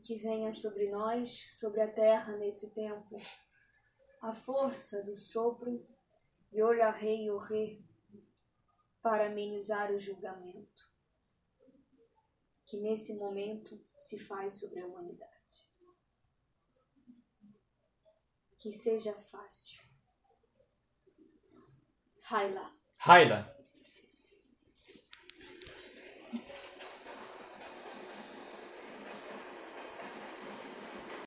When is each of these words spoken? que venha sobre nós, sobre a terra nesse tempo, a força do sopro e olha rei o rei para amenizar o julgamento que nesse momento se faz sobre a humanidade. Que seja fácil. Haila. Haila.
que 0.00 0.14
venha 0.16 0.50
sobre 0.52 0.88
nós, 0.90 1.44
sobre 1.58 1.82
a 1.82 1.92
terra 1.92 2.36
nesse 2.36 2.70
tempo, 2.70 3.16
a 4.22 4.32
força 4.32 5.04
do 5.04 5.14
sopro 5.14 5.86
e 6.50 6.62
olha 6.62 6.90
rei 6.90 7.30
o 7.30 7.36
rei 7.36 7.84
para 9.02 9.26
amenizar 9.26 9.92
o 9.92 9.98
julgamento 9.98 10.90
que 12.64 12.76
nesse 12.76 13.14
momento 13.16 13.82
se 13.96 14.18
faz 14.18 14.60
sobre 14.60 14.80
a 14.80 14.86
humanidade. 14.86 15.66
Que 18.58 18.70
seja 18.70 19.14
fácil. 19.14 19.80
Haila. 22.30 22.74
Haila. 22.98 23.57